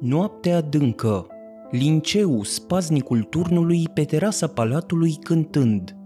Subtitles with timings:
[0.00, 1.26] Noaptea adâncă.
[1.70, 5.96] Linceu, spaznicul turnului, pe terasa palatului cântând.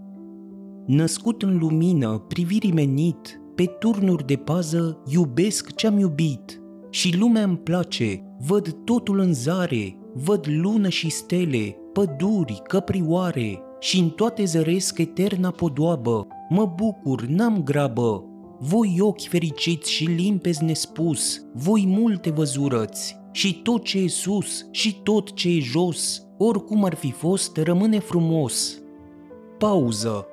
[0.85, 6.61] Născut în lumină, privirii menit, pe turnuri de pază, iubesc ce-am iubit.
[6.89, 13.99] Și lumea îmi place, văd totul în zare, văd lună și stele, păduri, căprioare, și
[13.99, 16.27] în toate zăresc eterna podoabă.
[16.49, 18.23] Mă bucur, n-am grabă,
[18.59, 24.95] voi ochi fericiți și limpezi nespus, voi multe văzurăți, și tot ce e sus și
[25.03, 28.81] tot ce e jos, oricum ar fi fost, rămâne frumos.
[29.57, 30.25] Pauză.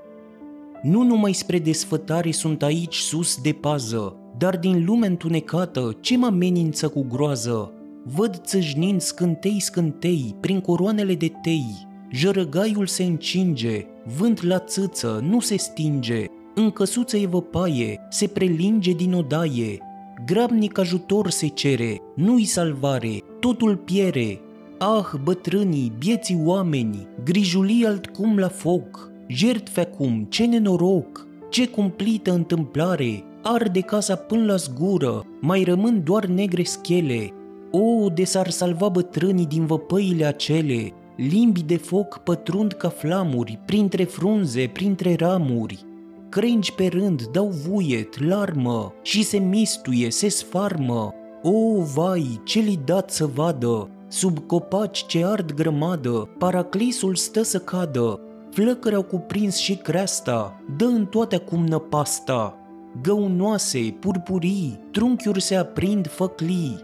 [0.83, 6.27] Nu numai spre desfătare sunt aici sus de pază, dar din lume întunecată ce mă
[6.27, 7.73] amenință cu groază?
[8.05, 15.41] Văd țâșnind scântei scântei prin coroanele de tei, jărăgaiul se încinge, vânt la țâță nu
[15.41, 16.25] se stinge,
[16.55, 19.79] în căsuță e văpaie, se prelinge din odaie,
[20.27, 24.41] grabnic ajutor se cere, nu-i salvare, totul piere.
[24.79, 33.25] Ah, bătrânii, bieții oameni, grijulii altcum la foc, jertfe acum, ce nenoroc, ce cumplită întâmplare,
[33.43, 37.31] arde casa până la zgură, mai rămân doar negre schele.
[37.71, 44.05] O, de s-ar salva bătrânii din văpăile acele, limbi de foc pătrund ca flamuri, printre
[44.05, 45.85] frunze, printre ramuri,
[46.33, 51.15] crengi pe rând dau vuiet, larmă și se mistuie, se sfarmă.
[51.43, 57.59] O, vai, ce li dat să vadă, sub copaci ce ard grămadă, paraclisul stă să
[57.59, 62.57] cadă, flăcări au cuprins și creasta, dă în toate acum năpasta.
[63.03, 66.81] Găunoase, purpurii, trunchiuri se aprind făclii.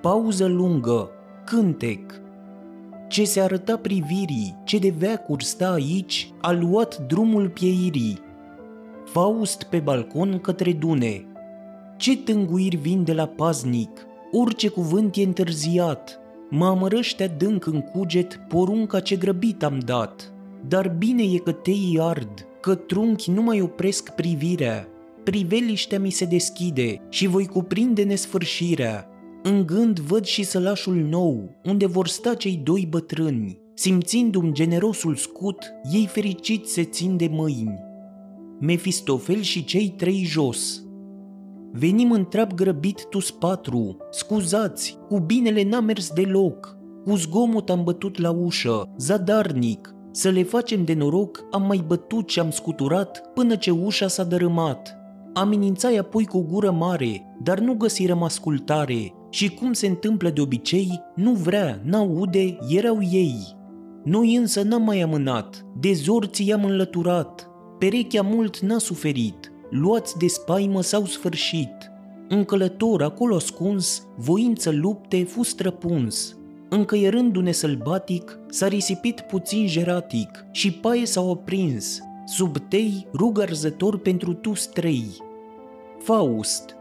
[0.00, 1.10] Pauză lungă,
[1.44, 2.20] cântec.
[3.08, 8.23] Ce se arăta privirii, ce de veacuri sta aici, a luat drumul pieirii.
[9.04, 11.26] Faust pe balcon către dune.
[11.96, 16.20] Ce tânguiri vin de la paznic, orice cuvânt e întârziat.
[16.50, 20.32] Mă amărăște adânc în cuget porunca ce grăbit am dat.
[20.68, 24.88] Dar bine e că teii ard, că trunchi nu mai opresc privirea.
[25.24, 29.08] Priveliștea mi se deschide și voi cuprinde nesfârșirea.
[29.42, 33.58] În gând văd și sălașul nou, unde vor sta cei doi bătrâni.
[33.74, 37.92] Simțindu-mi generosul scut, ei fericiți se țin de mâini.
[38.66, 40.84] Mefistofel și cei trei jos.
[41.72, 47.84] Venim în trap grăbit tu patru, scuzați, cu binele n-am mers deloc, cu zgomot am
[47.84, 53.32] bătut la ușă, zadarnic, să le facem de noroc am mai bătut și am scuturat
[53.34, 54.96] până ce ușa s-a dărâmat.
[55.34, 61.02] Amenințai apoi cu gură mare, dar nu găsirăm ascultare și cum se întâmplă de obicei,
[61.14, 63.56] nu vrea, n-aude, erau ei.
[64.04, 67.48] Noi însă n-am mai amânat, de zorții ți-am înlăturat,
[67.78, 71.90] Perechea mult n-a suferit, luați de spaimă s-au sfârșit.
[72.30, 76.36] Un călător acolo ascuns, voință lupte, fu străpuns.
[76.68, 82.00] Încăierându-ne sălbatic, s-a risipit puțin jeratic și paie s-au aprins.
[82.26, 85.06] Sub tei, rug arzător pentru tu strei.
[85.98, 86.76] Faust,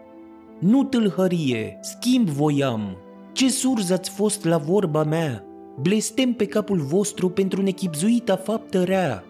[0.60, 2.98] nu tâlhărie, schimb voiam.
[3.32, 5.46] Ce surz ați fost la vorba mea?
[5.82, 9.24] Blestem pe capul vostru pentru nechipzuita faptă rea.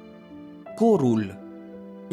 [0.75, 1.42] Corul,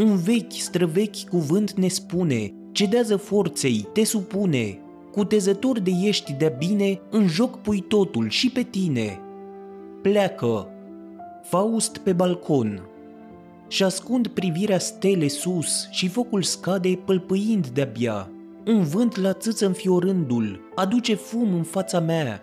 [0.01, 4.79] un vechi, străvechi cuvânt ne spune, cedează forței, te supune,
[5.13, 9.21] cu tezător de ești de bine, în joc pui totul și pe tine.
[10.03, 10.69] Pleacă.
[11.43, 12.83] Faust pe balcon.
[13.69, 18.31] Și ascund privirea stele sus și focul scade pălpâind de-abia.
[18.67, 22.43] Un vânt la țâță înfiorându-l, aduce fum în fața mea.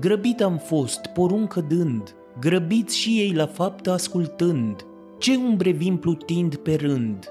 [0.00, 4.86] Grăbit am fost, poruncă dând, grăbiți și ei la faptă ascultând.
[5.18, 7.28] Ce umbre vin plutind pe rând?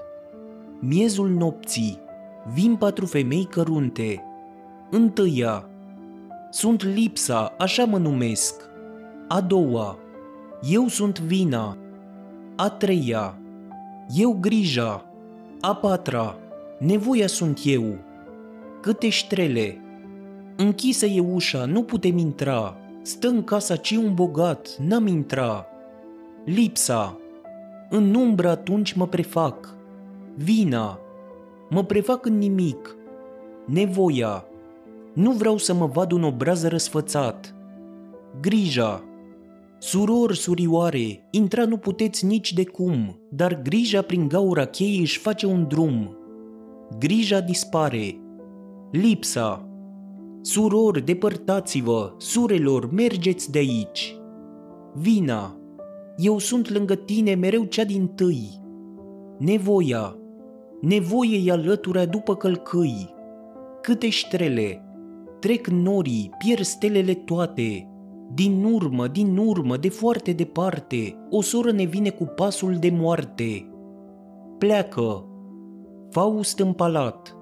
[0.78, 1.98] Miezul nopții,
[2.54, 4.22] vin patru femei cărunte.
[4.90, 5.68] Întâia,
[6.50, 8.62] sunt lipsa, așa mă numesc.
[9.28, 9.98] A doua,
[10.70, 11.76] eu sunt vina.
[12.56, 13.38] A treia,
[14.16, 15.04] eu grija.
[15.60, 16.36] A patra,
[16.78, 17.98] nevoia sunt eu.
[18.80, 19.80] Câte ștrele,
[20.56, 22.76] închisă e ușa, nu putem intra.
[23.02, 25.66] Stă în casa ci un bogat, n-am intra.
[26.44, 27.18] Lipsa,
[27.90, 29.74] în umbră atunci mă prefac.
[30.34, 30.98] Vina.
[31.70, 32.96] Mă prefac în nimic.
[33.66, 34.44] Nevoia.
[35.14, 37.54] Nu vreau să mă vad un obraz răsfățat.
[38.40, 39.02] Grija.
[39.78, 45.46] Suror, surioare, intra nu puteți nici de cum, dar grija prin gaura cheii își face
[45.46, 46.16] un drum.
[46.98, 48.20] Grija dispare.
[48.90, 49.68] Lipsa.
[50.40, 54.16] Suror, depărtați-vă, surelor, mergeți de aici.
[54.94, 55.57] Vina.
[56.20, 58.60] Eu sunt lângă tine mereu cea din tâi.
[59.38, 60.16] Nevoia,
[60.80, 63.14] nevoie e alătura după călcâi.
[63.82, 64.84] Câte ștrele,
[65.40, 67.88] trec norii, pierd stelele toate.
[68.34, 73.70] Din urmă, din urmă, de foarte departe, o soră ne vine cu pasul de moarte.
[74.58, 75.24] Pleacă.
[76.10, 77.36] Faust în palat.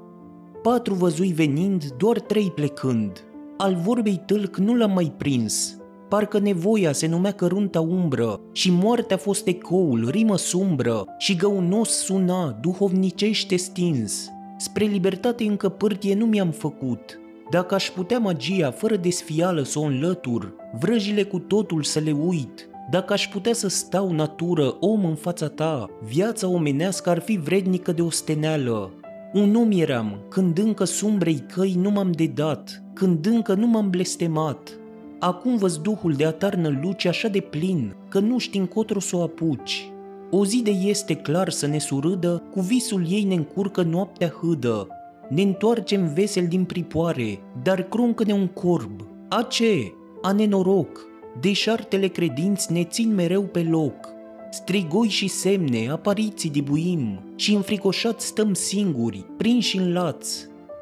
[0.62, 3.24] Patru văzui venind, doar trei plecând.
[3.56, 5.78] Al vorbei tâlc nu l-am mai prins.
[6.08, 11.88] Parcă nevoia se numea cărunta umbră și moartea a fost ecoul, rimă sumbră și găunos
[11.88, 14.28] suna, duhovnicește stins.
[14.58, 17.20] Spre libertate încă pârtie nu mi-am făcut.
[17.50, 22.68] Dacă aș putea magia fără desfială să o înlătur, vrăjile cu totul să le uit,
[22.90, 27.92] dacă aș putea să stau natură, om în fața ta, viața omenească ar fi vrednică
[27.92, 28.92] de osteneală.
[29.32, 34.78] Un om eram, când încă sumbrei căi nu m-am dedat, când încă nu m-am blestemat.
[35.18, 39.22] Acum văz duhul de atarnă luce așa de plin, că nu știi încotro să o
[39.22, 39.90] apuci.
[40.30, 44.88] O zi de este clar să ne surâdă, cu visul ei ne încurcă noaptea hâdă.
[45.28, 49.06] Ne întoarcem vesel din pripoare, dar cruncă-ne un corb.
[49.28, 49.92] A ce?
[50.22, 51.06] A nenoroc.
[51.40, 54.14] Deșartele credinți ne țin mereu pe loc.
[54.50, 60.28] Strigoi și semne, apariții dibuim și înfricoșat stăm singuri, prinși în laț.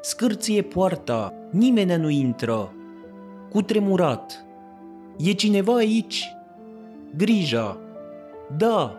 [0.01, 2.73] Scârție poarta, nimeni nu intră.
[3.55, 4.45] Cu tremurat.
[5.17, 6.35] E cineva aici?
[7.17, 7.77] Grija.
[8.57, 8.97] Da,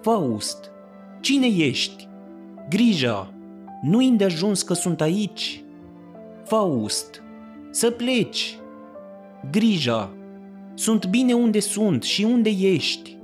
[0.00, 0.70] Faust,
[1.20, 2.08] cine ești?
[2.68, 3.32] Grija,
[3.82, 5.64] nu-i de ajuns că sunt aici?
[6.44, 7.22] Faust,
[7.70, 8.58] să pleci.
[9.50, 10.10] Grija,
[10.74, 13.16] sunt bine unde sunt și unde ești.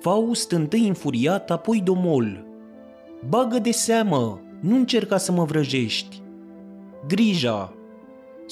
[0.00, 2.44] Faust întâi înfuriat, apoi domol.
[3.28, 6.22] Bagă de seamă, nu încerca să mă vrăjești.
[7.06, 7.72] Grija,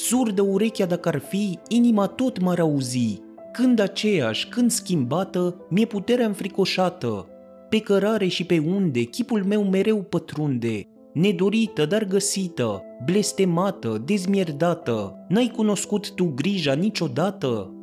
[0.00, 3.20] surdă urechea dacă ar fi, inima tot m-ar auzi.
[3.52, 7.26] Când aceeași, când schimbată, mi-e puterea înfricoșată,
[7.68, 10.82] pe cărare și pe unde chipul meu mereu pătrunde,
[11.12, 17.74] nedorită, dar găsită, blestemată, dezmierdată, n-ai cunoscut tu grija niciodată?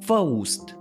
[0.00, 0.76] Faust,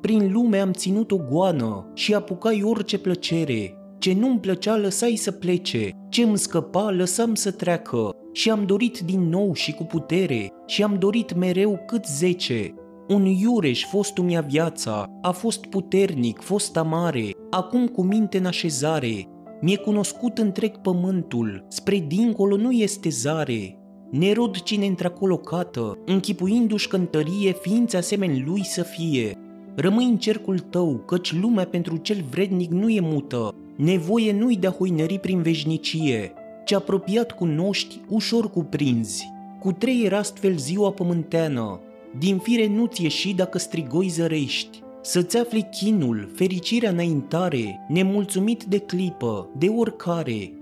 [0.00, 5.30] prin lume am ținut o goană și apucai orice plăcere, ce nu-mi plăcea lăsai să
[5.30, 10.82] plece, ce-mi scăpa lăsam să treacă și am dorit din nou și cu putere și
[10.82, 12.74] am dorit mereu cât zece,
[13.08, 19.28] un iureș fost mi-a viața, a fost puternic, fost amare, acum cu minte în așezare.
[19.60, 23.78] Mi-e cunoscut întreg pământul, spre dincolo nu este zare.
[24.10, 29.38] Nerod cine într-acolo cată, închipuindu-și cântărie ființe asemeni lui să fie.
[29.74, 34.66] Rămâi în cercul tău, căci lumea pentru cel vrednic nu e mută, nevoie nu-i de
[34.66, 36.32] a hoinări prin veșnicie,
[36.64, 39.32] ce apropiat cunoști, ușor cuprinzi.
[39.58, 41.80] Cu trei era astfel ziua pământeană,
[42.18, 44.82] din fire nu-ți ieși dacă strigoi zărești.
[45.00, 50.52] Să-ți afli chinul, fericirea înaintare, nemulțumit de clipă, de oricare.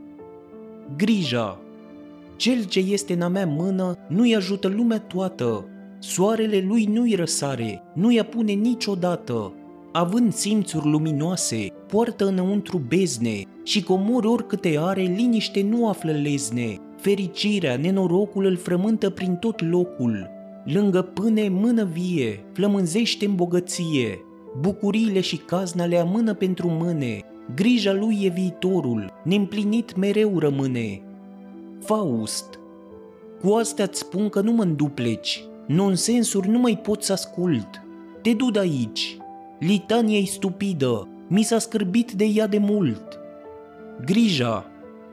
[0.97, 1.61] Grija.
[2.37, 5.65] Cel ce este în a mea mână nu-i ajută lumea toată.
[5.99, 9.53] Soarele lui nu-i răsare, nu-i apune niciodată.
[9.93, 16.77] Având simțuri luminoase, poartă înăuntru bezne și comori oricâte are, liniște nu află lezne.
[16.97, 20.31] Fericirea, nenorocul îl frământă prin tot locul,
[20.65, 24.25] Lângă pâne mână vie, flămânzește în bogăție,
[24.61, 27.21] bucuriile și cazna le amână pentru mâne,
[27.55, 31.03] grija lui e viitorul, neîmplinit mereu rămâne.
[31.81, 32.59] Faust
[33.41, 37.83] Cu astea-ți spun că nu mă îndupleci, nonsensuri nu mai pot să ascult.
[38.23, 39.17] Te du de aici,
[39.67, 43.21] litania e stupidă, mi s-a scârbit de ea de mult.
[44.05, 44.67] Grija,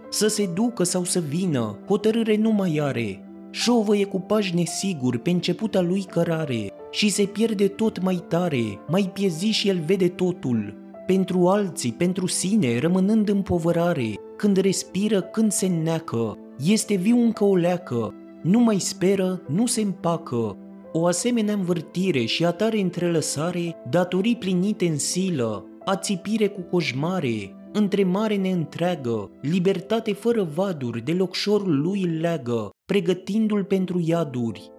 [0.10, 5.30] să se ducă sau să vină, hotărâre nu mai are, Șovăie cu pași nesigur pe
[5.30, 10.74] începuta lui cărare și se pierde tot mai tare, mai piezi și el vede totul.
[11.06, 17.44] Pentru alții, pentru sine, rămânând în povărare, când respiră, când se neacă, este viu încă
[17.44, 20.58] o leacă, nu mai speră, nu se împacă.
[20.92, 28.36] O asemenea învârtire și atare întrelăsare, datorii plinite în silă, ațipire cu coșmare, între mare
[28.36, 34.72] neîntreagă, libertate fără vaduri, de locșorul lui îl leagă, pregătindu-l pentru iaduri.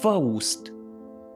[0.00, 0.72] Faust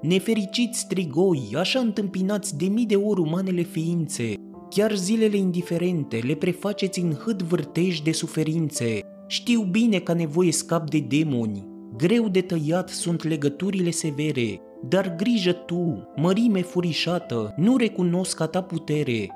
[0.00, 4.34] Nefericiți strigoi, așa întâmpinați de mii de ori umanele ființe,
[4.70, 9.00] chiar zilele indiferente le prefaceți în hât vârtej de suferințe.
[9.26, 15.52] Știu bine că nevoie scap de demoni, greu de tăiat sunt legăturile severe, dar grijă
[15.52, 19.30] tu, mărime furișată, nu recunosc a ta putere,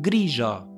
[0.00, 0.68] grija.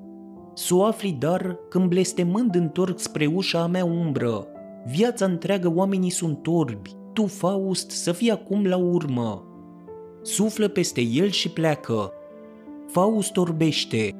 [0.54, 4.46] Să o afli dar când blestemând întorc spre ușa a mea umbră.
[4.86, 9.44] Viața întreagă oamenii sunt orbi, tu, Faust, să fii acum la urmă.
[10.22, 12.12] Suflă peste el și pleacă.
[12.86, 14.14] Faust orbește.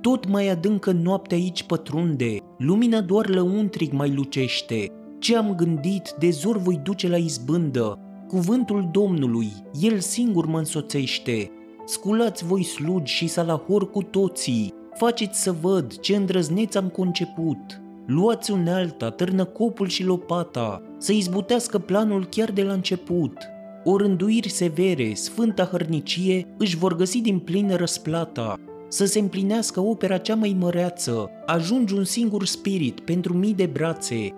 [0.00, 4.92] Tot mai adâncă noaptea aici pătrunde, lumina doar lăuntric mai lucește.
[5.20, 7.98] Ce am gândit, de zor voi duce la izbândă.
[8.26, 11.50] Cuvântul Domnului, El singur mă însoțește.
[11.84, 14.74] Sculați voi slugi și salahor cu toții.
[14.94, 17.80] Faceți să văd ce îndrăzneț am conceput.
[18.06, 23.38] Luați unealta, târnăcopul și lopata, să izbutească planul chiar de la început.
[23.84, 28.54] O rânduiri severe, sfânta hărnicie, își vor găsi din plin răsplata.
[28.88, 34.34] Să se împlinească opera cea mai măreață, ajunge un singur spirit pentru mii de brațe.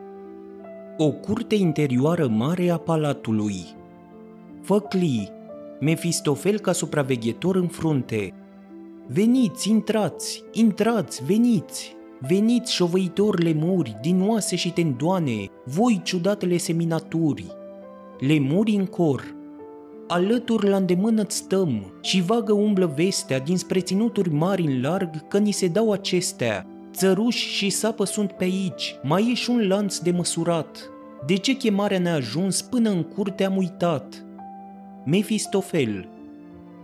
[1.05, 3.57] O curte interioară mare a palatului.
[4.61, 5.29] Făclii,
[5.81, 8.35] Mefistofel ca supraveghetor în frunte.
[9.07, 11.97] Veniți, intrați, intrați, veniți!
[12.21, 17.47] Veniți, șovăitori lemuri, din oase și tendoane, voi ciudatele seminaturi!
[18.19, 19.35] Lemuri în cor,
[20.09, 25.53] alături la îndemână stăm și vagă umblă vestea dinspre ținuturi mari în larg că ni
[25.53, 26.67] se dau acestea.
[26.93, 30.92] Țăruși și sapă sunt pe aici, mai e și un lanț de măsurat.
[31.27, 34.25] De ce chemarea ne-a ajuns până în curte am uitat?
[35.05, 36.09] Mefistofel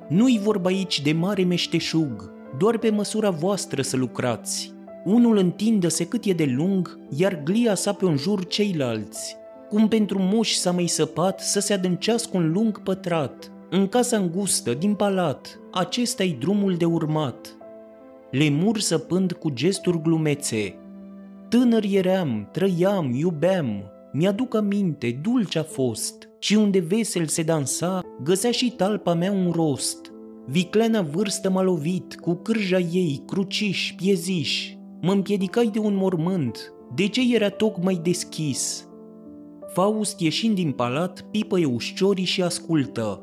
[0.08, 4.72] Nu-i vorba aici de mare meșteșug, doar pe măsura voastră să lucrați.
[5.04, 10.18] Unul întindă-se cât e de lung, iar glia sa pe un jur ceilalți cum pentru
[10.18, 13.52] moși s-a mai săpat să se adâncească un lung pătrat.
[13.70, 17.56] În casa îngustă, din palat, acesta e drumul de urmat.
[18.30, 20.74] Lemur săpând cu gesturi glumețe.
[21.48, 23.82] Tânăr eram, trăiam, iubeam,
[24.18, 29.50] mi-aduc aminte, dulce a fost, și unde vesel se dansa, găsea și talpa mea un
[29.50, 30.12] rost.
[30.46, 34.72] Vicleana vârstă m-a lovit, cu cârja ei, cruciș, pieziș.
[35.00, 38.88] Mă împiedicai de un mormânt, de ce era tocmai deschis?
[39.72, 43.22] Faust, ieșind din palat, pipăie ușciorii și ascultă.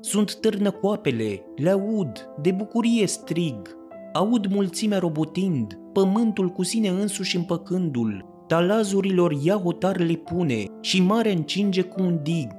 [0.00, 3.76] Sunt târnăcoapele, le aud, de bucurie strig.
[4.12, 8.31] Aud mulțimea robotind, pământul cu sine însuși împăcându-l.
[8.52, 12.52] Talazurilor ia hotar le pune și mare încinge cu un dig.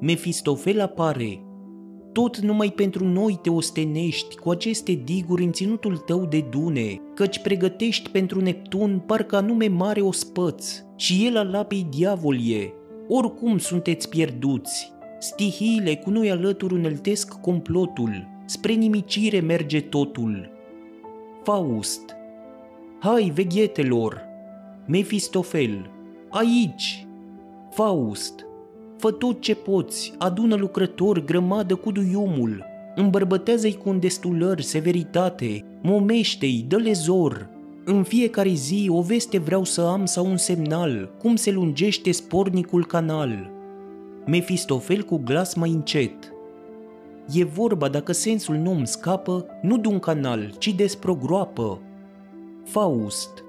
[0.00, 1.44] Mefistofel apare.
[2.12, 7.38] Tot numai pentru noi te ostenești cu aceste diguri în ținutul tău de dune, căci
[7.38, 12.72] pregătești pentru Neptun parcă anume mare o spăți și el al lapei diavol e.
[13.08, 14.92] Oricum sunteți pierduți.
[15.18, 20.50] Stihiile cu noi alături uneltesc complotul, spre nimicire merge totul.
[21.42, 22.14] Faust
[22.98, 24.29] Hai, veghetelor!
[24.90, 25.90] Mefistofel
[26.28, 27.06] Aici!
[27.70, 28.46] Faust
[28.96, 36.92] Fă tot ce poți, adună lucrători, grămadă cu duiumul, îmbărbătează-i cu îndestulări, severitate, momește-i, dă-le
[36.92, 37.48] zor,
[37.84, 42.86] în fiecare zi o veste vreau să am sau un semnal, cum se lungește spornicul
[42.86, 43.50] canal.
[44.26, 46.32] Mefistofel cu glas mai încet.
[47.32, 51.80] E vorba, dacă sensul nu îmi scapă, nu de un canal, ci despre o groapă.
[52.64, 53.44] Faust.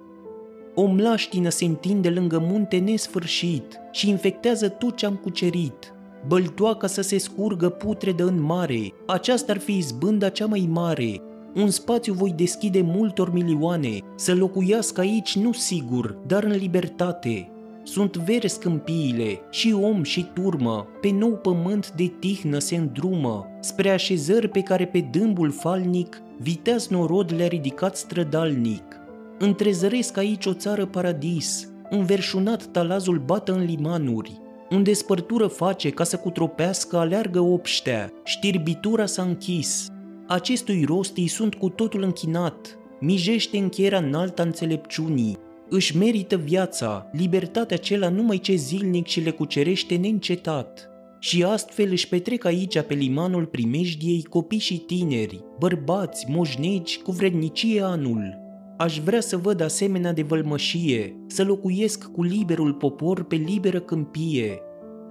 [0.76, 5.94] O mlaștină se întinde lângă munte nesfârșit și infectează tot ce am cucerit.
[6.28, 11.22] Băltoaca să se scurgă putredă în mare, aceasta ar fi izbânda cea mai mare,
[11.56, 17.52] un spațiu voi deschide multor milioane, să locuiască aici nu sigur, dar în libertate.
[17.84, 23.90] Sunt verzi câmpiile, și om și turmă, pe nou pământ de tihnă se îndrumă, spre
[23.90, 29.01] așezări pe care pe dâmbul falnic, viteaz norod le-a ridicat strădalnic.
[29.44, 36.18] Întrezăresc aici o țară paradis, înverșunat talazul bată în limanuri, unde spărtură face ca să
[36.18, 39.88] cutropească aleargă obștea, știrbitura s-a închis,
[40.28, 45.38] acestui rost îi sunt cu totul închinat, mijește încheierea înaltă a înțelepciunii,
[45.70, 50.90] își merită viața, libertatea acela numai ce zilnic și le cucerește neîncetat.
[51.20, 57.82] Și astfel își petrec aici pe limanul primejdiei copii și tineri, bărbați, moșnegi, cu vrednicie
[57.82, 58.41] anul.
[58.78, 64.62] Aș vrea să văd asemenea de vălmășie, să locuiesc cu liberul popor pe liberă câmpie,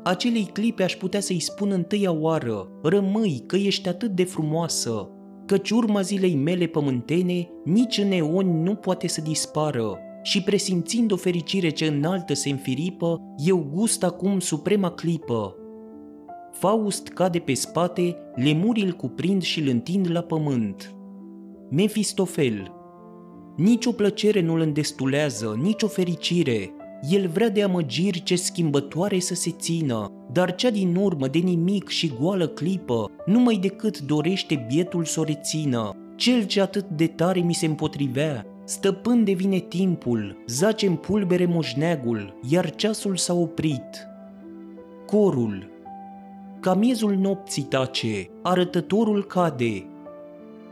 [0.03, 5.11] Acelei clipe aș putea să-i spun întâia oară, rămâi că ești atât de frumoasă,
[5.47, 11.17] căci urma zilei mele pământene nici în eoni nu poate să dispară, și presimțind o
[11.17, 15.55] fericire ce înaltă se înfiripă, eu gust acum suprema clipă.
[16.53, 20.95] Faust cade pe spate, lemurii îl cuprind și îl întind la pământ.
[21.71, 22.73] Mefistofel
[23.57, 26.75] Nici o plăcere nu-l îndestulează, nici o fericire,
[27.09, 31.89] el vrea de amăgiri ce schimbătoare să se țină, dar cea din urmă de nimic
[31.89, 35.97] și goală clipă, numai decât dorește bietul să o rețină.
[36.17, 42.39] Cel ce atât de tare mi se împotrivea, stăpân devine timpul, zace în pulbere moșneagul,
[42.49, 44.07] iar ceasul s-a oprit.
[45.07, 45.71] Corul
[46.61, 49.87] Ca miezul nopții tace, arătătorul cade.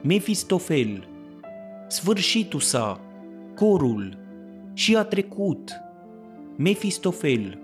[0.03, 1.09] Mefistofel
[1.89, 3.01] Sfârșitul sa,
[3.55, 4.19] corul,
[4.75, 5.81] și a trecut,
[6.57, 7.59] Mefistofel.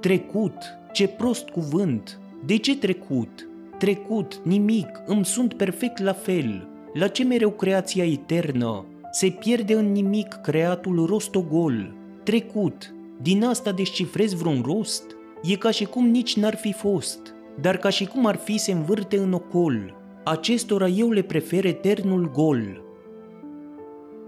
[0.00, 0.54] Trecut,
[0.92, 2.20] ce prost cuvânt.
[2.46, 3.48] De ce trecut?
[3.78, 6.68] Trecut, nimic, îmi sunt perfect la fel.
[6.92, 8.84] La ce mereu creația eternă?
[9.10, 11.94] Se pierde în nimic creatul rostogol.
[12.22, 15.04] Trecut, din asta descifrez vreun rost?
[15.42, 18.72] E ca și cum nici n-ar fi fost, dar ca și cum ar fi se
[18.72, 19.94] învârte în ocol.
[20.24, 22.82] Acestora eu le prefer eternul gol.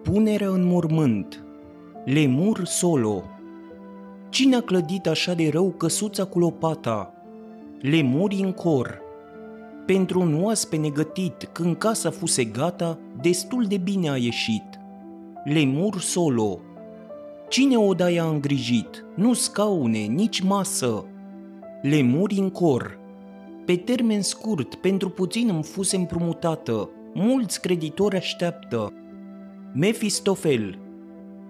[0.05, 1.45] Punerea în mormânt
[2.05, 3.23] Lemur solo
[4.29, 7.15] Cine a clădit așa de rău căsuța cu lopata?
[7.81, 9.01] Lemuri în cor
[9.87, 14.65] Pentru un oaspe negătit, când casa fuse gata, destul de bine a ieșit.
[15.45, 16.59] Lemur solo
[17.49, 19.05] Cine odaia a îngrijit?
[19.15, 21.05] Nu scaune, nici masă.
[21.83, 22.99] Lemuri în cor
[23.65, 26.91] Pe termen scurt, pentru puțin îmi fuse împrumutată.
[27.15, 28.93] Mulți creditori așteaptă.
[29.77, 30.79] Mefistofel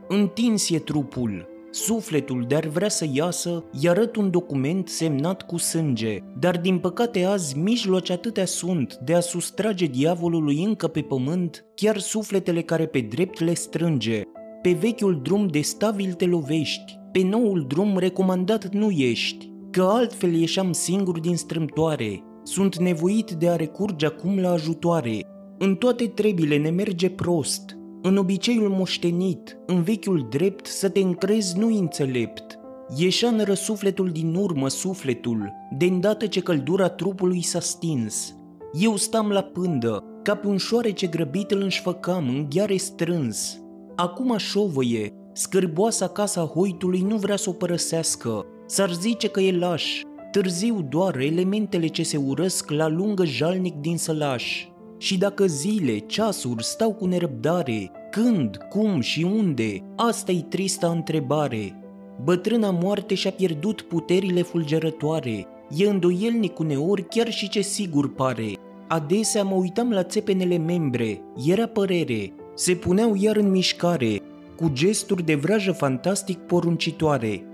[0.09, 6.19] Întins e trupul, sufletul de-ar vrea să iasă, i arăt un document semnat cu sânge,
[6.39, 11.99] dar din păcate azi mijloace atâtea sunt de a sustrage diavolului încă pe pământ chiar
[11.99, 14.23] sufletele care pe drept le strânge.
[14.63, 20.35] Pe vechiul drum de stabil te lovești, pe noul drum recomandat nu ești, că altfel
[20.35, 22.23] ieșeam singur din strâmtoare.
[22.43, 25.21] Sunt nevoit de a recurge acum la ajutoare.
[25.59, 31.59] În toate trebile ne merge prost, în obiceiul moștenit, în vechiul drept, să te încrezi
[31.59, 32.59] nu înțelept.
[32.97, 38.37] Ieșea în răsufletul din urmă sufletul, de îndată ce căldura trupului s-a stins.
[38.73, 43.61] Eu stam la pândă, ca pe un șoarece grăbit îl înșfăcam în gheare strâns.
[43.97, 50.01] Acum șovăie, scârboasa casa hoitului nu vrea să o părăsească, s-ar zice că e laș,
[50.31, 54.67] târziu doar elementele ce se urăsc la lungă jalnic din sălaș.
[54.99, 61.79] Și dacă zile, ceasuri stau cu nerăbdare, când, cum și unde, asta e trista întrebare.
[62.25, 65.47] Bătrâna moarte și-a pierdut puterile fulgerătoare,
[65.77, 68.53] e îndoielnic uneori chiar și ce sigur pare.
[68.89, 74.21] Adesea mă uitam la țepenele membre, era părere, se puneau iar în mișcare,
[74.57, 77.45] cu gesturi de vrajă fantastic poruncitoare.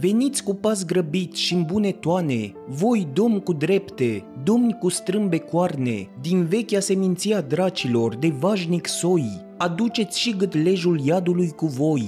[0.00, 5.38] Veniți cu pas grăbit și în bune toane, voi domn cu drepte, domni cu strâmbe
[5.38, 12.06] coarne, din vechea seminția dracilor de vașnic soi, aduceți și gâtlejul iadului cu voi.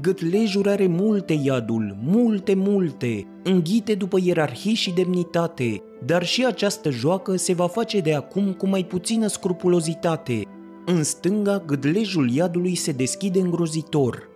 [0.00, 7.36] Gâtlejul are multe iadul, multe, multe, înghite după ierarhii și demnitate, dar și această joacă
[7.36, 10.42] se va face de acum cu mai puțină scrupulozitate.
[10.86, 14.27] În stânga, gâtlejul iadului se deschide îngrozitor,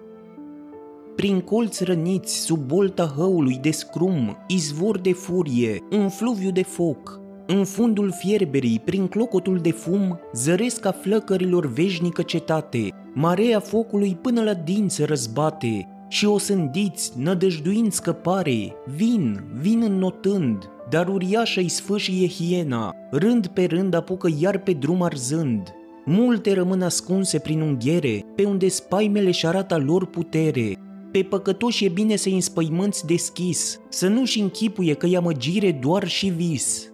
[1.16, 7.20] prin colți răniți, sub bolta hăului de scrum, izvor de furie, un fluviu de foc,
[7.46, 14.42] în fundul fierberii, prin clocotul de fum, zăresc a flăcărilor veșnică cetate, marea focului până
[14.42, 22.94] la dință răzbate, și o sândiți, nădăjduind scăpare, vin, vin înnotând, dar uriașă-i sfâșie hiena,
[23.10, 25.72] rând pe rând apucă iar pe drum arzând.
[26.04, 30.78] Multe rămân ascunse prin unghiere, pe unde spaimele și arată lor putere,
[31.12, 36.28] pe păcătoși e bine să-i înspăimânți deschis, să nu-și închipuie că e amăgire doar și
[36.28, 36.92] vis.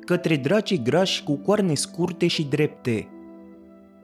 [0.00, 3.08] Către dracii grași cu coarne scurte și drepte.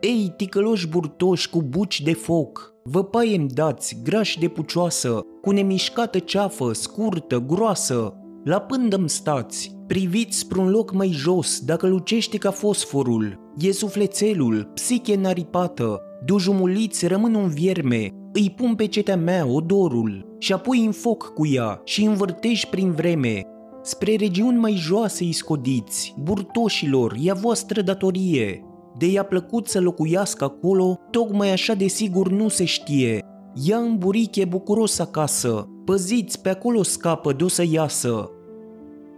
[0.01, 6.19] Ei, ticăloși burtoși cu buci de foc, vă paiem dați, grași de pucioasă, cu nemișcată
[6.19, 12.51] ceafă, scurtă, groasă, la pândă stați, priviți spre un loc mai jos, dacă lucește ca
[12.51, 20.37] fosforul, e sufletelul, psiche naripată, dujumuliți rămân un vierme, îi pun pe cetea mea odorul
[20.39, 23.43] și apoi în foc cu ea și învârtești prin vreme.
[23.83, 28.63] Spre regiuni mai joase îi scodiți, burtoșilor, e a voastră datorie.
[28.99, 33.25] De i-a plăcut să locuiască acolo, tocmai așa de sigur nu se știe.
[33.55, 38.31] Ia în buriche bucuros acasă, păziți, pe acolo scapă de o să iasă.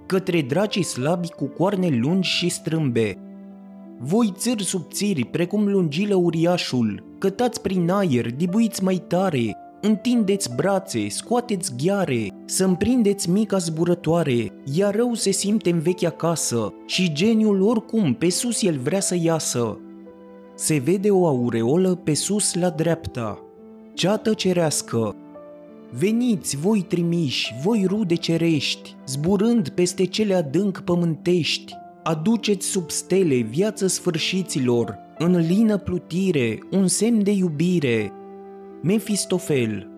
[0.06, 3.18] Către dracii slabi cu coarne lungi și strâmbe,
[4.02, 11.72] voi țări subțiri, precum lungilă uriașul, cătați prin aer, dibuiți mai tare, întindeți brațe, scoateți
[11.76, 18.14] ghiare, să împrindeți mica zburătoare, iar rău se simte în vechea casă și geniul oricum
[18.14, 19.78] pe sus el vrea să iasă.
[20.54, 23.38] Se vede o aureolă pe sus la dreapta.
[23.94, 25.14] Ceată cerească.
[25.90, 33.86] Veniți, voi trimiși, voi rude cerești, zburând peste cele adânc pământești, aduceți sub stele viață
[33.86, 38.12] sfârșiților, în lină plutire, un semn de iubire.
[38.82, 39.88] Mefistofel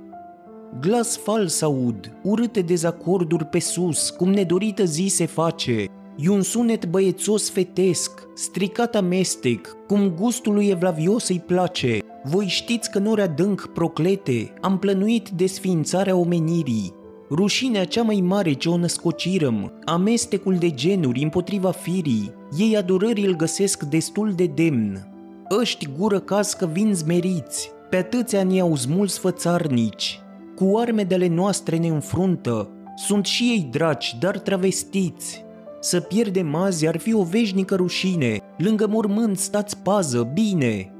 [0.80, 5.84] Glas fals aud, urâte dezacorduri pe sus, cum nedorită zi se face,
[6.16, 11.98] E un sunet băiețos fetesc, stricat amestec, cum gustul lui Evlavios îi place.
[12.24, 16.92] Voi știți că nori adânc proclete, am plănuit desfințarea omenirii.
[17.30, 23.36] Rușinea cea mai mare ce o născocirăm, amestecul de genuri împotriva firii, ei adorării îl
[23.36, 25.11] găsesc destul de demn.
[25.50, 30.20] Ăști gură cască vin zmeriți, pe atâția ni au smulți fățarnici.
[30.54, 35.44] Cu armedele noastre ne înfruntă, sunt și ei draci, dar travestiți.
[35.80, 40.92] Să pierdem azi ar fi o veșnică rușine, lângă mormânt stați pază, bine.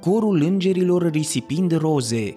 [0.00, 2.36] Corul îngerilor risipind roze.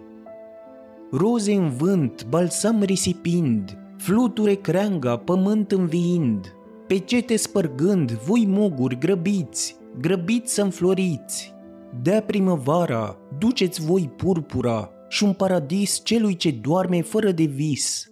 [1.11, 6.53] Roze în vânt, balsam risipind, fluture creanga, pământ înviind,
[6.87, 11.53] pecete spărgând, voi muguri grăbiți, grăbiți să înfloriți.
[12.01, 18.09] Dea primăvara, duceți voi purpura și un paradis celui ce doarme fără de vis.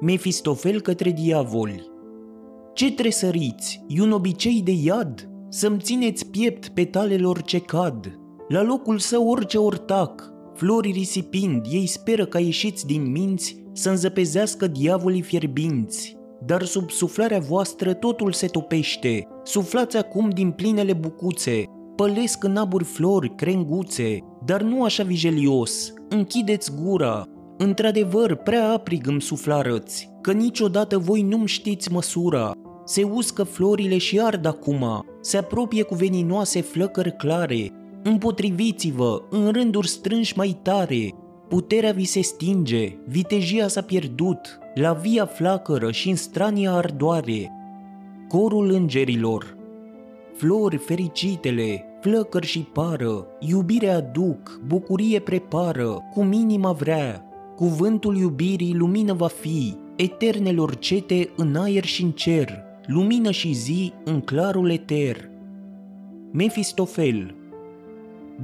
[0.00, 1.90] Mefistofel către diavoli.
[2.74, 3.84] Ce tresăriți?
[3.88, 5.28] E un obicei de iad?
[5.48, 8.18] Să-mi țineți piept petalelor ce cad.
[8.48, 14.66] La locul său orice ortac, flori risipind, ei speră ca ieșiți din minți să înzăpezească
[14.66, 16.16] diavolii fierbinți.
[16.46, 19.28] Dar sub suflarea voastră totul se topește.
[19.44, 21.64] Suflați acum din plinele bucuțe,
[21.96, 25.92] pălesc în aburi flori, crenguțe, dar nu așa vigelios.
[26.08, 27.24] Închideți gura.
[27.58, 32.52] Într-adevăr, prea aprig îmi suflarăți, că niciodată voi nu-mi știți măsura.
[32.84, 37.70] Se uscă florile și ard acum, se apropie cu veninoase flăcări clare.
[38.02, 41.10] Împotriviți-vă, în rânduri strânși mai tare.
[41.48, 47.50] Puterea vi se stinge, vitejia s-a pierdut, la via flacără și în strania ardoare.
[48.32, 49.56] Corul îngerilor,
[50.34, 57.24] flori fericitele, flăcări și pară, iubire aduc, bucurie prepară, cum inima vrea,
[57.56, 63.92] cuvântul iubirii lumină va fi, eternelor cete în aer și în cer, lumină și zi
[64.04, 65.30] în clarul eter.
[66.30, 67.34] Mefistofel.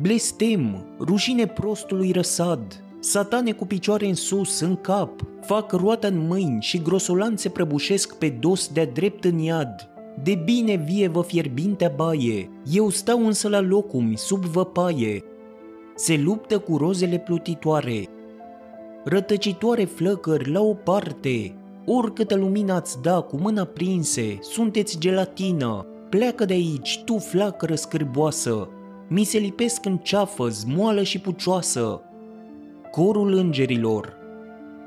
[0.00, 6.62] Blestem, rușine prostului răsad, satane cu picioare în sus, în cap, fac roata în mâini
[6.62, 9.88] și grosolanțe prăbușesc pe dos de-a drept în iad.
[10.22, 15.24] De bine vie vă fierbintea baie, eu stau însă la locumi, sub văpaie.
[15.94, 18.08] Se luptă cu rozele plutitoare,
[19.04, 21.54] rătăcitoare flăcări la o parte,
[21.86, 28.68] oricâtă lumină ați da cu mâna prinse, sunteți gelatină, pleacă de aici, tu flacără scârboasă,
[29.08, 32.02] mi se lipesc în ceafă, zmoală și pucioasă.
[32.90, 34.16] Corul îngerilor,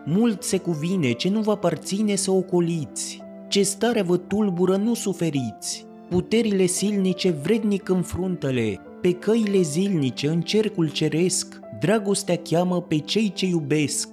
[0.05, 5.85] mult se cuvine ce nu vă aparține să ocoliți, ce starea vă tulbură nu suferiți,
[6.09, 13.45] puterile silnice vrednic înfruntăle, pe căile zilnice în cercul ceresc, dragostea cheamă pe cei ce
[13.45, 14.09] iubesc.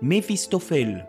[0.00, 1.06] Mefistofel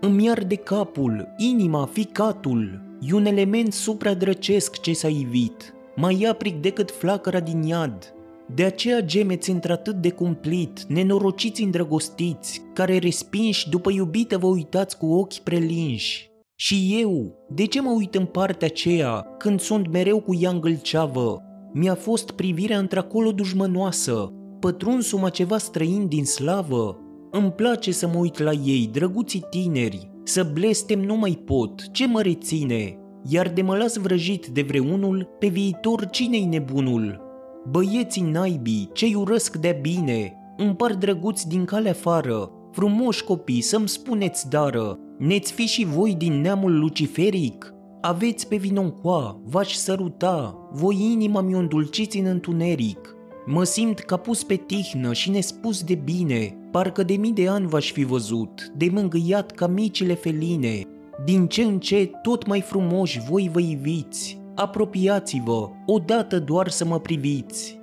[0.00, 6.90] Îmi arde capul, inima, ficatul, e un element supradrăcesc ce s-a ivit, mai aprig decât
[6.90, 8.15] flacăra din iad.
[8.54, 15.06] De aceea gemeți într-atât de cumplit, nenorociți îndrăgostiți, care respinși după iubită vă uitați cu
[15.06, 16.30] ochi prelinși.
[16.54, 21.42] Și eu, de ce mă uit în partea aceea, când sunt mereu cu ea îngâlceavă?
[21.72, 27.00] Mi-a fost privirea într-acolo dușmănoasă, pătrunsuma ceva străin din slavă.
[27.30, 32.06] Îmi place să mă uit la ei, drăguții tineri, să blestem nu mai pot, ce
[32.06, 32.98] mă reține?
[33.28, 37.25] Iar de mă las vrăjit de vreunul, pe viitor cine-i nebunul?
[37.70, 44.48] Băieții naibii, cei urăsc de bine, împar drăguți din cale afară, frumoși copii, să-mi spuneți
[44.48, 47.74] dară, Neți fi și voi din neamul luciferic?
[48.00, 53.16] Aveți pe vinoncoa, v-aș săruta, voi inima mi-o îndulciți în întuneric.
[53.46, 57.66] Mă simt ca pus pe tihnă și nespus de bine, parcă de mii de ani
[57.66, 60.80] v-aș fi văzut, de mângâiat ca micile feline.
[61.24, 67.00] Din ce în ce tot mai frumoși voi vă iviți, apropiați-vă, odată doar să mă
[67.00, 67.78] priviți.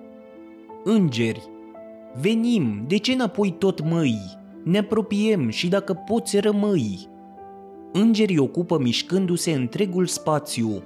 [0.83, 1.49] Îngeri,
[2.21, 4.19] venim, de ce înapoi tot măi?
[4.63, 7.11] Ne apropiem și dacă poți rămâi,
[7.95, 10.83] Îngerii ocupă mișcându-se întregul spațiu.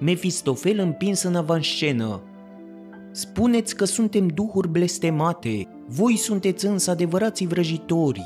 [0.00, 2.22] Mefistofel împins în avanscenă.
[3.10, 8.22] Spuneți că suntem duhuri blestemate, voi sunteți însă adevărații vrăjitori.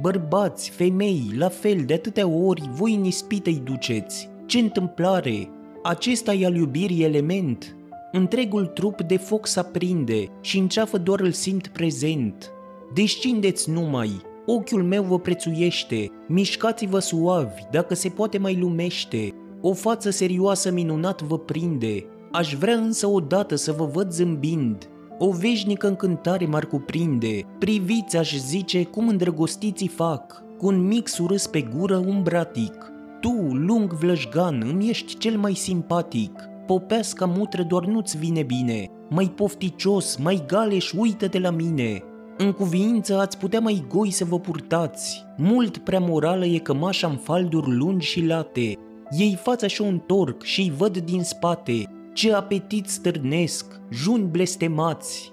[0.00, 4.30] Bărbați, femei, la fel de atâtea ori, voi în ispită îi duceți.
[4.46, 5.48] Ce întâmplare!
[5.82, 7.76] Acesta e al iubirii element.
[8.12, 12.50] Întregul trup de foc s-aprinde și în ceafă doar îl simt prezent.
[12.94, 14.10] Descindeți numai,
[14.46, 19.28] Ochiul meu vă prețuiește, mișcați-vă suavi, dacă se poate mai lumește.
[19.60, 24.88] O față serioasă minunat vă prinde, aș vrea însă odată să vă văd zâmbind.
[25.18, 31.46] O veșnică încântare m-ar cuprinde, priviți aș zice cum îndrăgostiții fac, cu un mic surâs
[31.46, 32.91] pe gură un bratic.
[33.22, 36.32] Tu, lung vlăjgan, îmi ești cel mai simpatic.
[36.66, 38.90] Popeasca mutră doar nu-ți vine bine.
[39.08, 42.02] Mai pofticios, mai galeș, uită de la mine.
[42.38, 45.24] În cuviință ați putea mai goi să vă purtați.
[45.36, 48.78] Mult prea morală e cămașa în falduri lungi și late.
[49.10, 51.84] Ei fața și o întorc și-i văd din spate.
[52.12, 55.32] Ce apetit stârnesc, juni blestemați.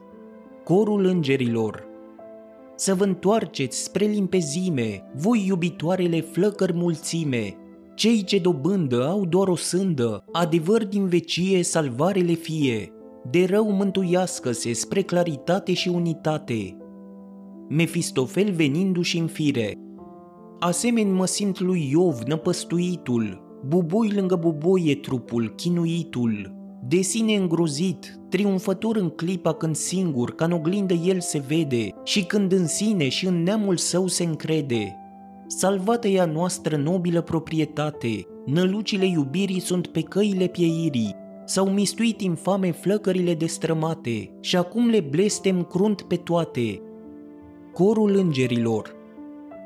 [0.63, 1.87] Corul îngerilor
[2.75, 7.55] Să vă întoarceți spre limpezime, voi iubitoarele flăcări mulțime,
[7.99, 12.91] cei ce dobândă au doar o sândă, adevăr din vecie salvarele fie,
[13.31, 16.77] de rău mântuiască-se spre claritate și unitate.
[17.69, 19.73] Mefistofel venindu-și în fire.
[20.59, 26.53] Asemeni mă simt lui Iov năpăstuitul, buboi lângă buboi e trupul, chinuitul,
[26.87, 32.25] de sine îngrozit, triumfător în clipa când singur, ca în oglindă el se vede și
[32.25, 34.93] când în sine și în neamul său se încrede.
[35.51, 42.71] Salvată e a noastră nobilă proprietate, nălucile iubirii sunt pe căile pieirii, s-au mistuit infame
[42.71, 46.81] flăcările destrămate și acum le blestem crunt pe toate.
[47.73, 48.95] Corul îngerilor.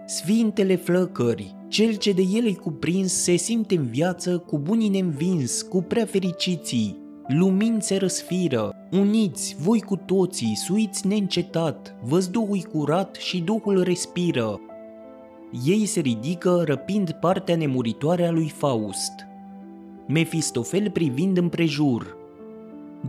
[0.06, 5.82] Sfintele flăcări, cel ce de ele cuprins se simte în viață cu bunii neînvins, cu
[5.82, 13.82] prea fericiții, lumini se răsfiră, uniți voi cu toții, suiți neîncetat, văzduhul curat și Duhul
[13.82, 14.60] respiră.
[15.62, 19.12] Ei se ridică răpind partea nemuritoare a lui Faust.
[20.08, 22.18] Mefistofel privind împrejur.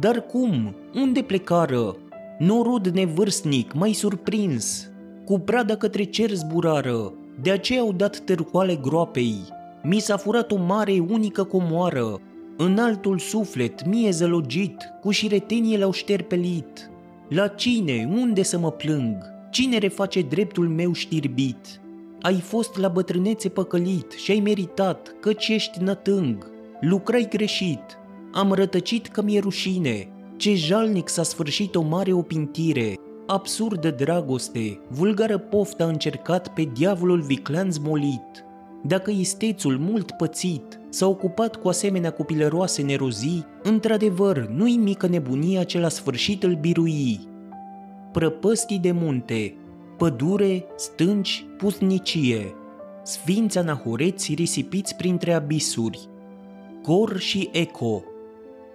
[0.00, 0.74] Dar cum?
[0.94, 1.96] Unde plecară?
[2.38, 4.90] Norod nevârstnic, mai surprins,
[5.24, 9.38] cu prada către cer zburară, de aceea au dat târcoale groapei.
[9.82, 12.20] Mi s-a furat o mare unică comoară,
[12.56, 16.90] în altul suflet, mie zălogit, cu șiretenie l-au șterpelit.
[17.28, 19.16] La cine, unde să mă plâng?
[19.50, 21.78] Cine reface dreptul meu știrbit?
[22.24, 26.50] Ai fost la bătrânețe păcălit și ai meritat, căci ești nătâng.
[26.80, 27.98] Lucrai greșit,
[28.32, 30.08] am rătăcit că mi-e rușine.
[30.36, 32.94] Ce jalnic s-a sfârșit o mare opintire,
[33.26, 38.44] absurdă dragoste, vulgară poftă a încercat pe diavolul viclean zmolit.
[38.82, 45.78] Dacă istețul mult pățit s-a ocupat cu asemenea copilăroase nerozii, într-adevăr nu-i mică nebunia ce
[45.78, 47.20] la sfârșit îl birui.
[48.12, 49.54] Prăpăstii de munte,
[49.96, 52.54] pădure, stânci, pusnicie,
[53.02, 56.08] sfinți anahoreți risipiți printre abisuri,
[56.82, 58.02] cor și eco,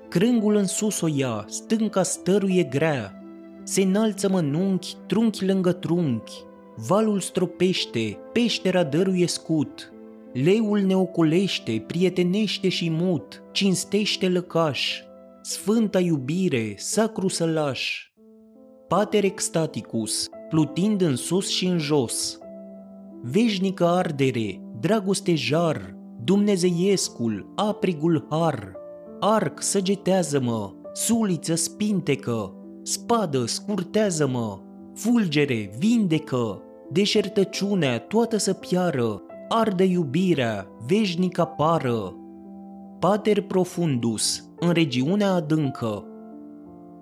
[0.07, 3.23] crângul în sus o ia, stânca stăruie grea,
[3.63, 6.33] se înalță mănunchi, trunchi lângă trunchi,
[6.75, 9.93] valul stropește, peștera dăruie scut,
[10.33, 15.01] Leul ne ocolește, prietenește și mut, cinstește lăcaș,
[15.41, 18.11] sfânta iubire, sacru sălaș.
[18.87, 22.37] Pater extaticus, plutind în sus și în jos.
[23.21, 28.73] Veșnică ardere, dragoste jar, dumnezeiescul, aprigul har,
[29.19, 34.59] arc săgetează-mă, suliță spintecă, spadă scurtează-mă,
[34.93, 42.13] fulgere vindecă, deșertăciunea toată să piară, arde iubirea, veșnică pară.
[42.99, 46.03] Pater profundus, în regiunea adâncă,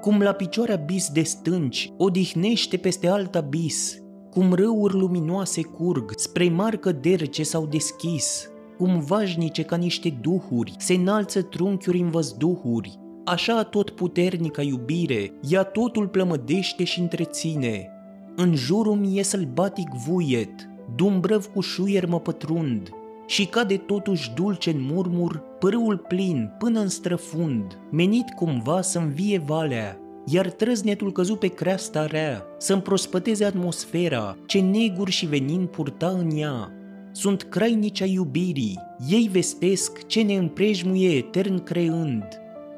[0.02, 3.98] cum la picioare bis de stânci, odihnește peste alt abis,
[4.32, 10.76] cum râuri luminoase curg spre mari căderi ce s-au deschis, cum vașnice ca niște duhuri
[10.78, 17.90] se înalță trunchiuri în văzduhuri, așa tot puternica iubire, ea totul plămădește și întreține.
[18.36, 22.90] În jurul mie sălbatic vuiet, dumbrăv cu șuier mă pătrund
[23.28, 29.38] și cade totuși dulce în murmur părâul plin până în străfund, menit cumva să învie
[29.46, 36.08] valea, iar trăznetul căzu pe creasta rea, să împrospăteze atmosfera, ce neguri și venin purta
[36.08, 36.72] în ea.
[37.12, 42.26] Sunt crainici ai iubirii, ei vestesc ce ne împrejmuie etern creând,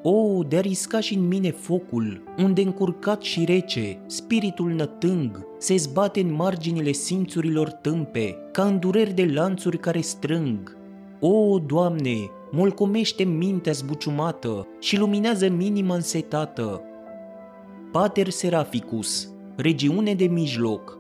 [0.04, 6.20] o, de-a risca și în mine focul, unde încurcat și rece, spiritul nătâng, se zbate
[6.20, 10.78] în marginile simțurilor tâmpe, ca în dureri de lanțuri care strâng.
[11.20, 12.16] O, Doamne,
[12.52, 16.82] molcomește mintea zbuciumată și luminează minima însetată.
[17.92, 20.98] Pater Seraficus, regiune de mijloc.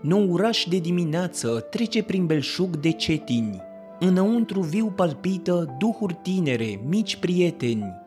[0.00, 3.68] Nouraș de dimineață trece prin belșug de cetini,
[4.02, 7.99] Înăuntru viu palpită duhuri tinere, mici prieteni,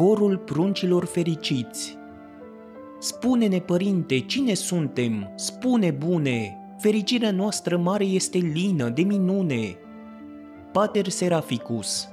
[0.00, 1.96] corul pruncilor fericiți.
[2.98, 5.32] Spune-ne, părinte, cine suntem?
[5.36, 9.76] Spune, bune, fericirea noastră mare este lină, de minune.
[10.72, 12.08] Pater Seraficus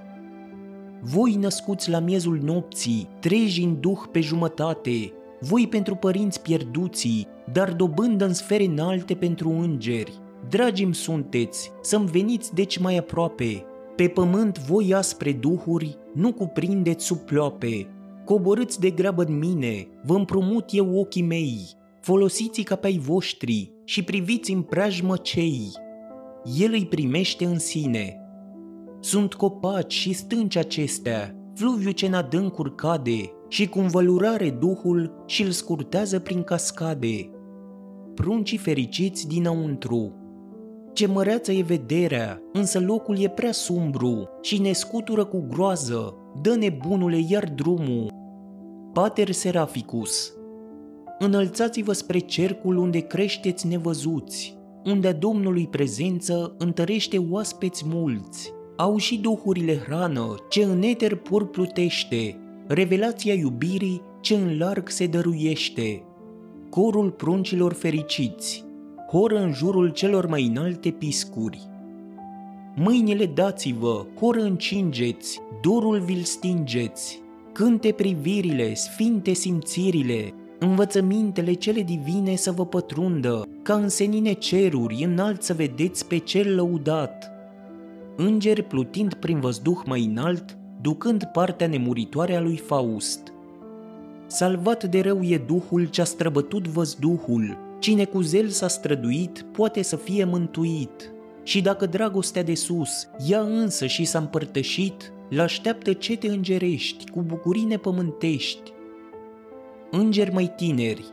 [1.01, 7.73] Voi născuți la miezul nopții, treji în duh pe jumătate, voi pentru părinți pierduții, dar
[7.73, 10.19] dobândă în sfere înalte pentru îngeri,
[10.49, 13.65] dragim sunteți, să-mi veniți deci mai aproape.
[13.95, 17.87] Pe pământ voi aspre duhuri, nu cuprindeți sub ploape.
[18.25, 21.59] Coborâți de grabă în mine, vă împrumut eu ochii mei.
[22.01, 25.71] Folosiți-i ca pe ai voștri și priviți în preajmă cei.
[26.59, 28.19] El îi primește în sine.
[28.99, 35.43] Sunt copaci și stânci acestea, fluviu ce în adâncuri cade și cu învălurare duhul și
[35.43, 37.29] îl scurtează prin cascade.
[38.13, 40.13] Pruncii fericiți dinăuntru.
[40.97, 46.55] Ce măreață e vederea, însă locul e prea sumbru și ne scutură cu groază, dă
[46.55, 48.07] nebunule iar drumul.
[48.93, 50.33] Pater Seraficus
[51.19, 58.53] Înălțați-vă spre cercul unde creșteți nevăzuți, unde a Domnului prezență întărește oaspeți mulți.
[58.75, 65.07] Au și duhurile hrană ce în eter pur plutește, revelația iubirii ce în larg se
[65.07, 66.03] dăruiește.
[66.69, 68.66] Corul pruncilor fericiți,
[69.07, 71.67] horă în jurul celor mai înalte piscuri.
[72.75, 82.51] Mâinile dați-vă, horă încingeți, dorul vi-l stingeți, cânte privirile, sfinte simțirile, învățămintele cele divine să
[82.51, 87.31] vă pătrundă, ca în senine ceruri înalt să vedeți pe cel lăudat.
[88.15, 93.33] Îngeri plutind prin văzduh mai înalt, ducând partea nemuritoare a lui Faust.
[94.25, 99.95] Salvat de rău e duhul ce-a străbătut văzduhul, cine cu zel s-a străduit poate să
[99.95, 101.11] fie mântuit.
[101.43, 107.63] Și dacă dragostea de sus, ea însă și s-a împărtășit, l-așteaptă cete îngerești, cu bucurii
[107.63, 108.71] nepământești.
[109.91, 111.05] Îngeri mai tineri,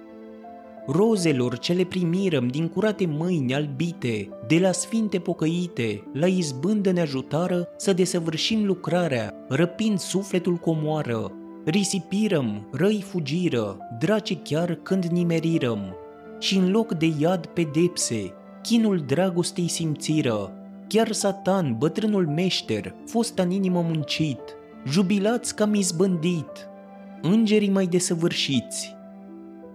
[0.87, 7.01] rozelor ce le primirăm din curate mâini albite, de la sfinte pocăite, la izbândă ne
[7.01, 11.33] ajutară să desăvârșim lucrarea, răpind sufletul comoară.
[11.65, 15.97] Risipirăm, răi fugiră, draci chiar când nimerirăm.
[16.45, 20.53] Și în loc de iad pedepse, chinul dragostei simțiră.
[20.89, 24.41] Chiar Satan, bătrânul meșter, fost în inimă muncit,
[24.87, 26.69] jubilați cam izbândit.
[27.23, 28.97] Îngerii mai desăvârșiți,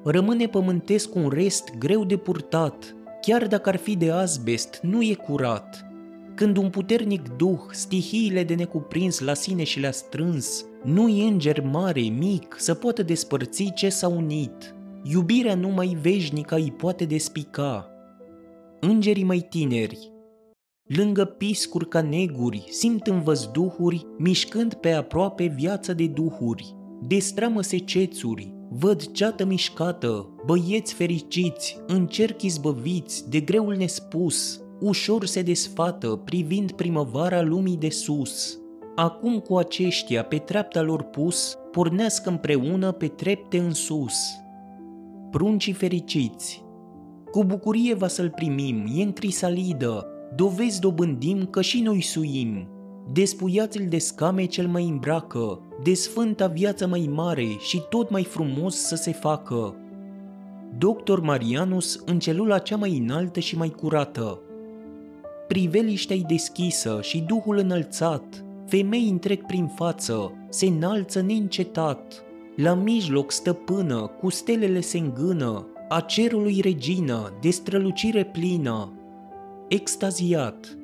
[0.04, 5.14] rămâne pământesc un rest greu de purtat, chiar dacă ar fi de azbest, nu e
[5.14, 5.86] curat.
[6.36, 12.02] Când un puternic duh stihiile de necuprins la sine și le-a strâns, nu-i înger mare,
[12.02, 14.74] mic, să poată despărți ce s-a unit.
[15.04, 17.90] Iubirea numai veșnică îi poate despica.
[18.80, 20.12] Îngerii mai tineri,
[20.84, 26.76] lângă piscuri ca neguri, simt în văzduhuri, mișcând pe aproape viața de duhuri.
[27.02, 35.42] Destramă secețuri, Văd ceată mișcată, băieți fericiți, în cerc izbăviți de greul nespus, ușor se
[35.42, 38.60] desfată privind primăvara lumii de sus.
[38.96, 44.16] Acum cu aceștia pe treapta lor pus, pornească împreună pe trepte în sus.
[45.32, 46.64] Pruncii fericiți
[47.32, 52.68] Cu bucurie va să-l primim, e în crisalidă, dovezi dobândim că și noi suim,
[53.14, 58.76] Despuiați-l de scame cel mai îmbracă, de sfânta viață mai mare și tot mai frumos
[58.76, 59.76] să se facă.
[60.78, 64.40] Doctor Marianus în celula cea mai înaltă și mai curată.
[65.48, 72.24] Priveliștea-i deschisă și duhul înălțat, femei întreg prin față, se înalță neîncetat.
[72.62, 78.92] La mijloc stăpână, cu stelele se îngână, a cerului regină, de strălucire plină.
[79.68, 80.78] Extaziat,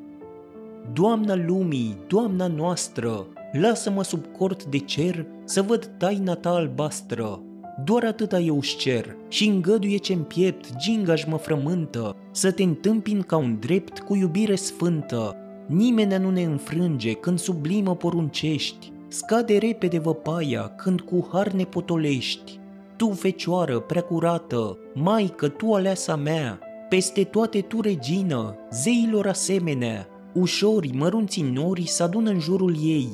[0.93, 7.41] Doamna lumii, Doamna noastră, lasă-mă sub cort de cer să văd taina ta albastră.
[7.85, 13.21] Doar atâta eu își cer și îngăduie ce-n piept gingaș mă frământă, să te întâmpin
[13.21, 15.35] ca un drept cu iubire sfântă.
[15.65, 22.60] Nimeni nu ne înfrânge când sublimă poruncești, scade repede văpaia când cu har ne potolești.
[22.96, 30.91] Tu, fecioară prea curată, maică, tu aleasa mea, peste toate tu regină, zeilor asemenea, Ușori,
[30.94, 33.10] mărunții nori se adună în jurul ei.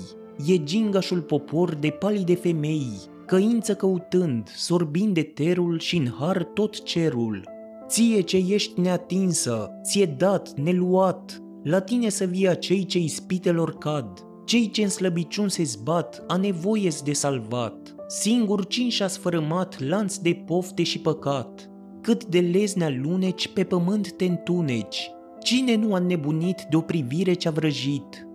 [0.46, 2.92] E gingașul popor de palide femei,
[3.26, 7.44] căință căutând, sorbind de terul și în har tot cerul.
[7.88, 14.26] Ție ce ești neatinsă, ție dat, neluat, la tine să vie cei ce ispitelor cad,
[14.52, 17.96] cei ce în slăbiciun se zbat, a nevoie de salvat.
[18.08, 21.70] Singur cine și-a sfărâmat lanț de pofte și păcat,
[22.02, 27.34] cât de leznea luneci pe pământ te întuneci, Cine nu a nebunit de o privire
[27.34, 28.28] ce-a vrăjit?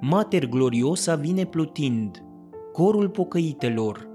[0.00, 2.24] Mater gloriosa vine plutind,
[2.72, 4.08] corul pocăitelor.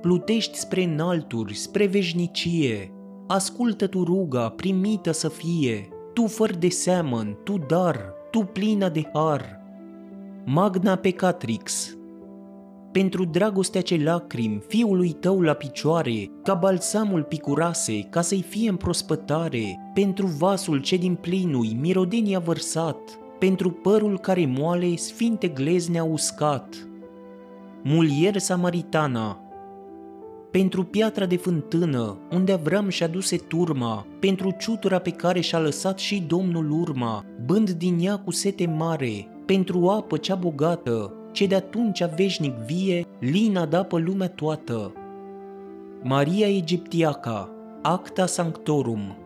[0.00, 2.92] Plutești spre înalturi, spre veșnicie,
[3.26, 9.10] ascultă tu ruga, primită să fie, tu făr de seamăn, tu dar, tu plină de
[9.12, 9.64] har.
[10.48, 11.96] Magna Pecatrix
[12.92, 18.76] pentru dragostea ce lacrimi fiului tău la picioare, ca balsamul picurase, ca să-i fie în
[18.76, 22.98] prospătare, pentru vasul ce din plinui mirodenia vărsat,
[23.38, 26.88] pentru părul care moale sfinte glezne uscat.
[27.82, 29.40] Mulier Samaritana
[30.50, 35.98] pentru piatra de fântână, unde Avram și-a duse turma, pentru ciutura pe care și-a lăsat
[35.98, 41.54] și Domnul urma, bând din ea cu sete mare, pentru apă cea bogată, ce de
[41.54, 44.92] atunci veșnic vie, lina da pe lumea toată.
[46.02, 47.50] Maria Egiptiaca,
[47.82, 49.16] Acta Sanctorum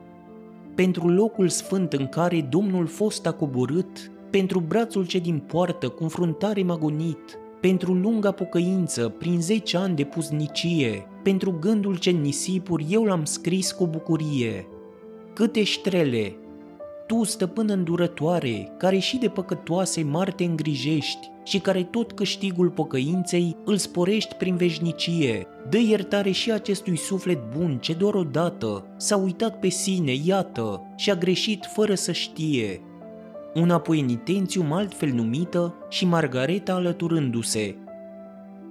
[0.75, 6.03] Pentru locul sfânt în care Domnul fost a coborât, pentru brațul ce din poartă cu
[6.03, 13.05] înfruntare magonit, pentru lunga pocăință prin zece ani de puznicie, pentru gândul ce nisipuri eu
[13.05, 14.67] l-am scris cu bucurie.
[15.35, 16.37] Câte ștrele,
[17.11, 23.57] tu, stăpână îndurătoare, care și de păcătoase mari te îngrijești și care tot câștigul pocăinței
[23.65, 29.59] îl sporești prin veșnicie, dă iertare și acestui suflet bun ce doar odată s-a uitat
[29.59, 32.81] pe sine, iată, și a greșit fără să știe.
[33.55, 37.77] Una poenitențium altfel numită și Margareta alăturându-se.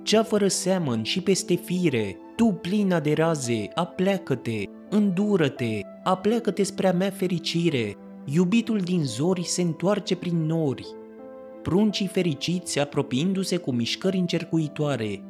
[0.03, 6.93] Cea fără seamăn și peste fire, tu plina de raze, apleacă-te, îndură-te, apleacă-te spre a
[6.93, 7.97] mea fericire,
[8.33, 10.85] iubitul din zori se întoarce prin nori.
[11.61, 15.23] Pruncii fericiți apropiindu-se cu mișcări încercuitoare.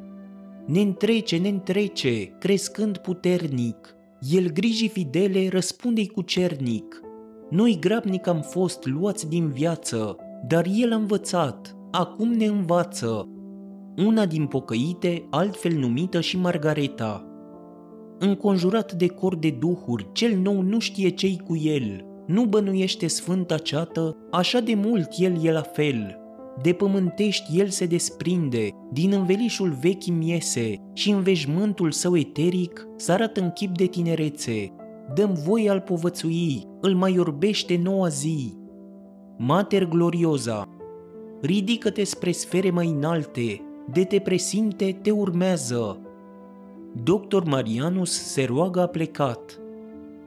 [0.66, 3.94] Ne întrece, ne întrece, crescând puternic,
[4.30, 7.00] el griji fidele răspunde-i cu cernic.
[7.50, 10.16] Noi grabnic am fost luați din viață,
[10.48, 13.28] dar el a învățat, acum ne învață.
[13.96, 17.24] Una din pocăite, altfel numită și Margareta.
[18.18, 23.58] Înconjurat de cor de duhuri, cel nou nu știe cei cu el, nu bănuiește sfânta
[23.58, 26.18] ceată, așa de mult el e la fel.
[26.62, 33.08] De pământești el se desprinde, din învelișul vechi miese și în veșmântul său eteric s
[33.08, 34.72] arată în chip de tinerețe.
[35.14, 38.54] Dăm voie al povățui, îl mai orbește noua zi.
[39.38, 40.68] Mater glorioza,
[41.42, 43.60] ridică-te spre sfere mai înalte,
[43.92, 46.00] de te presimte te urmează.
[47.04, 49.60] Doctor Marianus se roagă a plecat,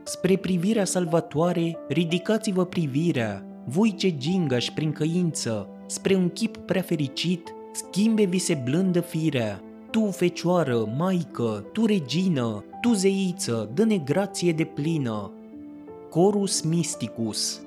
[0.06, 7.54] Spre privirea salvatoare, ridicați-vă privirea, voi ce gingași prin căință, spre un chip prea fericit,
[7.72, 9.62] schimbe-vi se blândă firea.
[9.90, 15.32] Tu, fecioară, maică, tu, regină, tu, zeiță, dă-ne grație de plină.
[16.10, 17.60] Corus Mysticus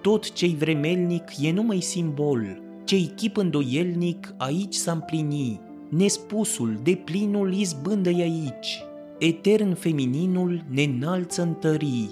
[0.00, 7.54] Tot ce-i vremelnic e numai simbol, ce-i chip îndoielnic aici s-a împlini, nespusul, de plinul
[7.54, 8.84] izbândă aici
[9.18, 12.10] etern femininul ne înalță întării.